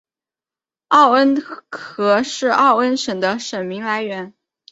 [0.87, 4.33] 奥恩河是奥恩省的省名来源。